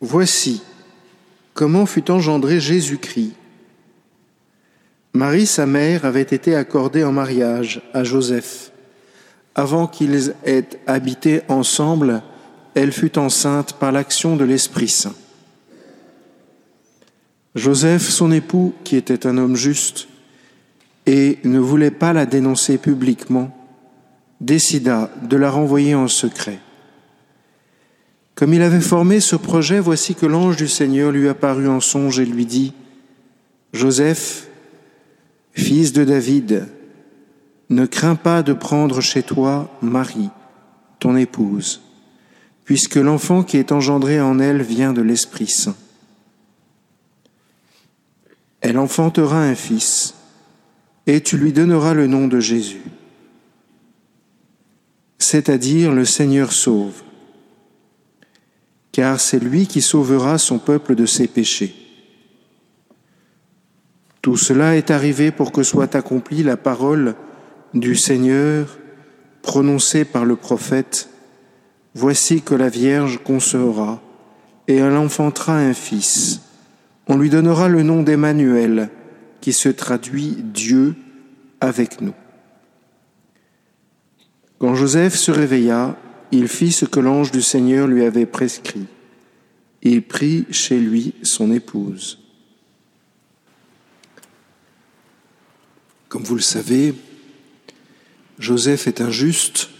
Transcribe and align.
Voici 0.00 0.62
comment 1.54 1.86
fut 1.86 2.10
engendré 2.10 2.60
Jésus-Christ. 2.60 3.32
Marie, 5.12 5.46
sa 5.46 5.66
mère, 5.66 6.04
avait 6.04 6.22
été 6.22 6.54
accordée 6.54 7.02
en 7.02 7.12
mariage 7.12 7.82
à 7.92 8.04
Joseph. 8.04 8.70
Avant 9.54 9.88
qu'ils 9.88 10.34
aient 10.44 10.68
habité 10.86 11.42
ensemble, 11.48 12.22
elle 12.74 12.92
fut 12.92 13.18
enceinte 13.18 13.72
par 13.72 13.90
l'action 13.90 14.36
de 14.36 14.44
l'Esprit 14.44 14.88
Saint. 14.88 15.14
Joseph, 17.56 18.08
son 18.08 18.30
époux, 18.30 18.74
qui 18.84 18.94
était 18.94 19.26
un 19.26 19.36
homme 19.36 19.56
juste 19.56 20.06
et 21.06 21.38
ne 21.42 21.58
voulait 21.58 21.90
pas 21.90 22.12
la 22.12 22.26
dénoncer 22.26 22.78
publiquement, 22.78 23.50
décida 24.40 25.10
de 25.22 25.36
la 25.36 25.50
renvoyer 25.50 25.94
en 25.94 26.06
secret. 26.06 26.60
Comme 28.38 28.54
il 28.54 28.62
avait 28.62 28.80
formé 28.80 29.18
ce 29.18 29.34
projet, 29.34 29.80
voici 29.80 30.14
que 30.14 30.24
l'ange 30.24 30.56
du 30.56 30.68
Seigneur 30.68 31.10
lui 31.10 31.28
apparut 31.28 31.66
en 31.66 31.80
songe 31.80 32.20
et 32.20 32.24
lui 32.24 32.46
dit, 32.46 32.72
Joseph, 33.72 34.46
fils 35.50 35.92
de 35.92 36.04
David, 36.04 36.68
ne 37.68 37.84
crains 37.84 38.14
pas 38.14 38.44
de 38.44 38.52
prendre 38.52 39.00
chez 39.00 39.24
toi 39.24 39.76
Marie, 39.82 40.30
ton 41.00 41.16
épouse, 41.16 41.80
puisque 42.64 42.94
l'enfant 42.94 43.42
qui 43.42 43.56
est 43.56 43.72
engendré 43.72 44.20
en 44.20 44.38
elle 44.38 44.62
vient 44.62 44.92
de 44.92 45.02
l'Esprit 45.02 45.48
Saint. 45.48 45.74
Elle 48.60 48.78
enfantera 48.78 49.42
un 49.42 49.56
fils, 49.56 50.14
et 51.08 51.22
tu 51.22 51.38
lui 51.38 51.52
donneras 51.52 51.92
le 51.92 52.06
nom 52.06 52.28
de 52.28 52.38
Jésus, 52.38 52.84
c'est-à-dire 55.18 55.90
le 55.90 56.04
Seigneur 56.04 56.52
sauve 56.52 57.02
car 58.92 59.20
c'est 59.20 59.38
lui 59.38 59.66
qui 59.66 59.82
sauvera 59.82 60.38
son 60.38 60.58
peuple 60.58 60.94
de 60.94 61.06
ses 61.06 61.28
péchés. 61.28 61.74
Tout 64.22 64.36
cela 64.36 64.76
est 64.76 64.90
arrivé 64.90 65.30
pour 65.30 65.52
que 65.52 65.62
soit 65.62 65.94
accomplie 65.94 66.42
la 66.42 66.56
parole 66.56 67.14
du 67.74 67.94
Seigneur 67.94 68.78
prononcée 69.42 70.04
par 70.04 70.24
le 70.24 70.36
prophète. 70.36 71.08
Voici 71.94 72.42
que 72.42 72.54
la 72.54 72.68
Vierge 72.68 73.20
concevra 73.24 74.00
et 74.66 74.76
elle 74.76 74.96
enfantera 74.96 75.56
un 75.56 75.74
fils. 75.74 76.40
On 77.06 77.16
lui 77.16 77.30
donnera 77.30 77.68
le 77.68 77.82
nom 77.82 78.02
d'Emmanuel, 78.02 78.90
qui 79.40 79.52
se 79.52 79.70
traduit 79.70 80.36
Dieu 80.42 80.94
avec 81.60 82.00
nous. 82.02 82.14
Quand 84.58 84.74
Joseph 84.74 85.14
se 85.14 85.30
réveilla, 85.30 85.96
il 86.32 86.48
fit 86.48 86.72
ce 86.72 86.84
que 86.84 87.00
l'ange 87.00 87.30
du 87.32 87.42
Seigneur 87.42 87.86
lui 87.86 88.04
avait 88.04 88.26
prescrit. 88.26 88.86
Il 89.82 90.02
prit 90.02 90.46
chez 90.50 90.78
lui 90.78 91.14
son 91.22 91.52
épouse. 91.52 92.18
Comme 96.08 96.22
vous 96.22 96.34
le 96.34 96.40
savez, 96.40 96.94
Joseph 98.38 98.86
est 98.86 99.00
injuste. 99.00 99.70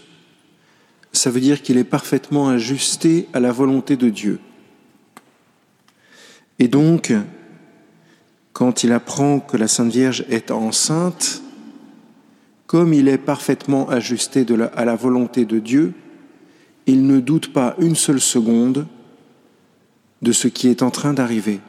Ça 1.11 1.31
veut 1.31 1.41
dire 1.41 1.61
qu'il 1.61 1.77
est 1.77 1.83
parfaitement 1.83 2.49
ajusté 2.49 3.27
à 3.33 3.39
la 3.39 3.51
volonté 3.51 3.95
de 3.95 4.09
Dieu. 4.09 4.39
Et 6.59 6.67
donc, 6.67 7.13
quand 8.53 8.83
il 8.83 8.91
apprend 8.91 9.39
que 9.39 9.57
la 9.57 9.67
Sainte 9.67 9.91
Vierge 9.91 10.25
est 10.29 10.51
enceinte, 10.51 11.41
comme 12.67 12.93
il 12.93 13.07
est 13.07 13.17
parfaitement 13.17 13.89
ajusté 13.89 14.45
à 14.75 14.85
la 14.85 14.95
volonté 14.95 15.45
de 15.45 15.59
Dieu, 15.59 15.93
il 16.89 17.05
ne 17.05 17.19
doute 17.19 17.53
pas 17.53 17.75
une 17.77 17.95
seule 17.95 18.19
seconde 18.19 18.87
de 20.23 20.31
ce 20.31 20.47
qui 20.47 20.67
est 20.67 20.81
en 20.81 20.89
train 20.89 21.13
d'arriver. 21.13 21.59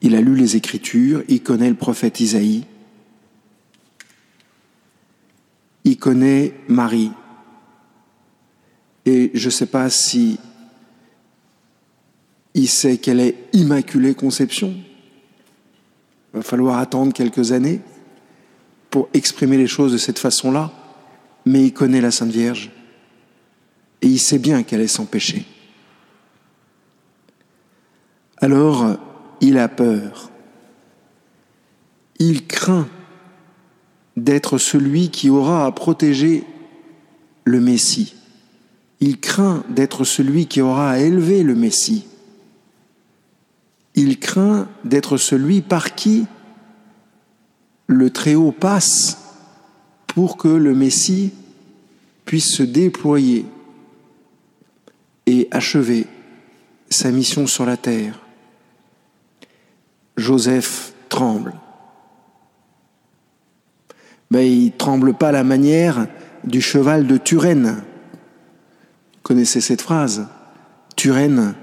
Il 0.00 0.16
a 0.16 0.20
lu 0.20 0.34
les 0.34 0.56
Écritures, 0.56 1.22
il 1.28 1.42
connaît 1.42 1.68
le 1.68 1.76
prophète 1.76 2.18
Isaïe, 2.18 2.64
il 5.84 5.98
connaît 5.98 6.54
Marie. 6.66 7.12
Et 9.06 9.30
je 9.34 9.46
ne 9.46 9.50
sais 9.50 9.66
pas 9.66 9.88
si 9.88 10.38
il 12.54 12.68
sait 12.68 12.98
qu'elle 12.98 13.20
est 13.20 13.36
Immaculée 13.52 14.14
Conception. 14.14 14.74
Il 16.34 16.38
va 16.38 16.42
falloir 16.42 16.78
attendre 16.78 17.12
quelques 17.12 17.52
années 17.52 17.80
pour 18.90 19.08
exprimer 19.14 19.56
les 19.56 19.68
choses 19.68 19.92
de 19.92 19.98
cette 19.98 20.18
façon-là 20.18 20.72
mais 21.48 21.64
il 21.64 21.72
connaît 21.72 22.02
la 22.02 22.10
Sainte 22.10 22.30
Vierge 22.30 22.70
et 24.02 24.06
il 24.06 24.18
sait 24.18 24.38
bien 24.38 24.62
qu'elle 24.62 24.82
est 24.82 24.86
sans 24.86 25.06
péché. 25.06 25.46
Alors, 28.36 28.98
il 29.40 29.56
a 29.56 29.66
peur. 29.66 30.30
Il 32.18 32.46
craint 32.46 32.86
d'être 34.16 34.58
celui 34.58 35.08
qui 35.08 35.30
aura 35.30 35.64
à 35.64 35.72
protéger 35.72 36.44
le 37.44 37.60
Messie. 37.60 38.14
Il 39.00 39.18
craint 39.18 39.64
d'être 39.70 40.04
celui 40.04 40.46
qui 40.46 40.60
aura 40.60 40.90
à 40.90 40.98
élever 40.98 41.42
le 41.42 41.54
Messie. 41.54 42.04
Il 43.94 44.18
craint 44.18 44.68
d'être 44.84 45.16
celui 45.16 45.62
par 45.62 45.94
qui 45.94 46.26
le 47.86 48.10
Très-Haut 48.10 48.52
passe 48.52 49.27
pour 50.08 50.36
que 50.36 50.48
le 50.48 50.74
Messie 50.74 51.32
puisse 52.24 52.52
se 52.52 52.62
déployer 52.62 53.46
et 55.26 55.48
achever 55.50 56.06
sa 56.90 57.10
mission 57.10 57.46
sur 57.46 57.64
la 57.64 57.76
terre. 57.76 58.20
Joseph 60.16 60.92
tremble. 61.08 61.54
Mais 64.30 64.50
il 64.50 64.72
tremble 64.72 65.14
pas 65.14 65.28
à 65.28 65.32
la 65.32 65.44
manière 65.44 66.06
du 66.44 66.60
cheval 66.60 67.06
de 67.06 67.16
Turenne. 67.16 67.82
Vous 69.14 69.20
connaissez 69.22 69.60
cette 69.60 69.82
phrase 69.82 70.26
Turenne 70.96 71.54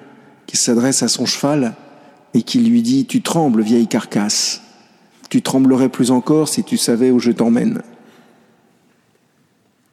qui 0.47 0.57
s'adresse 0.57 1.03
à 1.03 1.07
son 1.07 1.25
cheval 1.25 1.75
et 2.33 2.43
qui 2.43 2.59
lui 2.59 2.81
dit 2.81 3.05
Tu 3.05 3.21
trembles, 3.21 3.61
vieille 3.61 3.87
carcasse. 3.87 4.61
Tu 5.29 5.41
tremblerais 5.41 5.89
plus 5.89 6.11
encore 6.11 6.47
si 6.47 6.63
tu 6.63 6.77
savais 6.77 7.11
où 7.11 7.19
je 7.19 7.31
t'emmène 7.31 7.81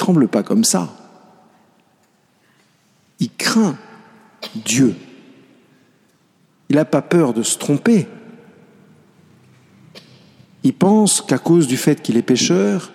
tremble 0.03 0.27
pas 0.27 0.43
comme 0.43 0.65
ça. 0.65 0.89
Il 3.21 3.31
craint 3.31 3.79
Dieu. 4.57 4.97
Il 6.69 6.75
n'a 6.75 6.85
pas 6.85 7.03
peur 7.03 7.33
de 7.33 7.45
se 7.45 7.57
tromper. 7.57 8.09
Il 10.65 10.75
pense 10.75 11.21
qu'à 11.21 11.39
cause 11.39 11.69
du 11.69 11.77
fait 11.77 12.03
qu'il 12.03 12.17
est 12.17 12.23
pécheur, 12.23 12.91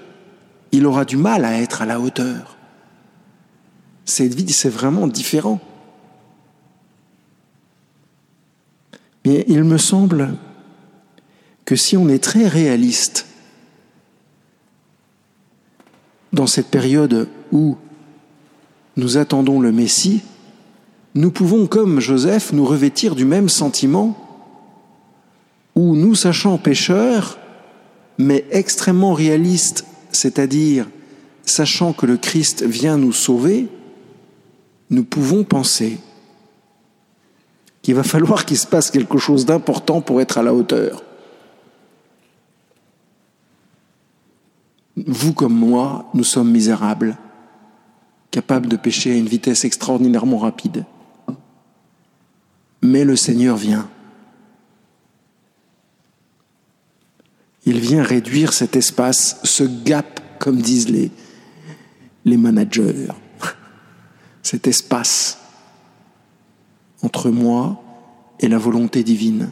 il 0.74 0.86
aura 0.86 1.06
du 1.06 1.16
mal 1.16 1.46
à 1.46 1.62
être 1.62 1.82
à 1.82 1.86
la 1.86 2.02
hauteur. 2.02 2.58
Cette 4.04 4.34
vie, 4.34 4.52
c'est 4.52 4.70
vraiment 4.70 5.08
différent. 5.08 5.62
Mais 9.26 9.46
il 9.48 9.64
me 9.64 9.78
semble 9.78 10.36
que 11.64 11.78
si 11.78 11.96
on 11.96 12.10
est 12.10 12.22
très 12.22 12.50
réaliste 12.50 13.28
dans 16.34 16.48
cette 16.48 16.68
période 16.68 17.28
où 17.52 17.78
nous 18.96 19.18
attendons 19.18 19.60
le 19.60 19.72
Messie, 19.72 20.22
nous 21.16 21.32
pouvons, 21.32 21.68
comme 21.68 22.00
Joseph, 22.00 22.54
nous 22.54 22.66
revêtir 22.66 23.16
du 23.16 23.26
même 23.26 23.50
sentiment 23.50 24.16
où 25.76 25.96
nous, 25.96 26.16
sachant 26.16 26.58
pécheurs, 26.58 27.40
mais 28.18 28.46
extrêmement 28.52 29.14
réalistes, 29.14 29.86
c'est-à-dire 30.12 30.88
sachant 31.46 31.94
que 31.94 32.06
le 32.06 32.18
Christ 32.18 32.64
vient 32.64 32.98
nous 32.98 33.14
sauver, 33.14 33.68
nous 34.90 35.04
pouvons 35.04 35.44
penser 35.44 35.98
qu'il 37.82 37.96
va 37.96 38.04
falloir 38.04 38.46
qu'il 38.46 38.58
se 38.58 38.68
passe 38.68 38.92
quelque 38.92 39.18
chose 39.18 39.46
d'important 39.46 40.02
pour 40.02 40.20
être 40.22 40.38
à 40.38 40.44
la 40.44 40.54
hauteur. 40.54 41.04
Vous 45.06 45.34
comme 45.34 45.54
moi, 45.54 46.10
nous 46.14 46.24
sommes 46.24 46.52
misérables, 46.52 47.18
capables 48.32 48.68
de 48.68 48.78
pécher 48.78 49.12
à 49.12 49.16
une 49.16 49.28
vitesse 49.28 49.64
extraordinairement 49.64 50.40
rapide. 50.40 50.86
Mais 52.82 53.04
le 53.04 53.16
Seigneur 53.16 53.58
vient. 53.58 53.90
Il 57.66 57.80
vient 57.80 58.02
réduire 58.02 58.54
cet 58.54 58.76
espace, 58.76 59.40
ce 59.44 59.64
gap, 59.64 60.22
comme 60.40 60.62
disent 60.62 60.90
les, 60.90 62.38
managers, 62.38 63.08
cet 64.44 64.68
espace 64.68 65.40
entre 67.04 67.30
moi 67.30 67.82
et 68.40 68.48
la 68.48 68.58
volonté 68.58 69.04
divine, 69.04 69.52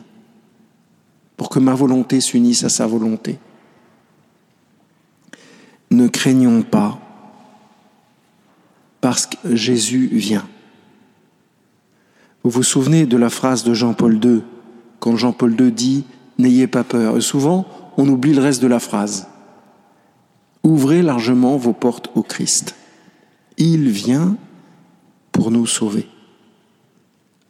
pour 1.38 1.50
que 1.50 1.60
ma 1.60 1.76
volonté 1.76 2.22
s'unisse 2.22 2.64
à 2.64 2.70
sa 2.70 2.88
volonté 2.88 3.38
ne 5.96 6.08
craignons 6.08 6.62
pas, 6.62 7.00
parce 9.02 9.26
que 9.26 9.56
Jésus 9.56 10.08
vient. 10.08 10.48
Vous 12.44 12.50
vous 12.50 12.64
souvenez 12.64 13.06
de 13.06 13.18
la 13.18 13.30
phrase 13.30 13.64
de 13.64 13.74
Jean-Paul 13.74 14.24
II, 14.24 14.42
quand 15.00 15.16
Jean-Paul 15.16 15.60
II 15.60 15.72
dit⁇ 15.72 16.00
N'ayez 16.38 16.68
pas 16.68 16.84
peur⁇ 16.84 17.18
Souvent, 17.22 17.66
on 17.98 18.08
oublie 18.08 18.34
le 18.34 18.42
reste 18.42 18.62
de 18.62 18.68
la 18.68 18.80
phrase. 18.80 19.28
Ouvrez 20.64 21.02
largement 21.02 21.58
vos 21.58 21.74
portes 21.74 22.10
au 22.16 22.24
Christ. 22.24 22.76
Il 23.58 23.90
vient 23.90 24.36
pour 25.32 25.52
nous 25.52 25.66
sauver. 25.66 26.08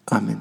Amen. 0.07 0.39